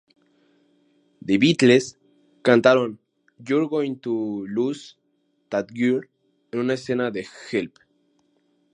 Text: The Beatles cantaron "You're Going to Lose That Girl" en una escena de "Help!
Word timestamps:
The 1.27 1.35
Beatles 1.37 1.95
cantaron 2.41 2.97
"You're 3.47 3.67
Going 3.69 3.97
to 3.99 4.47
Lose 4.47 4.95
That 5.51 5.67
Girl" 5.71 6.01
en 6.51 6.59
una 6.61 6.73
escena 6.73 7.11
de 7.11 7.27
"Help! 7.51 7.77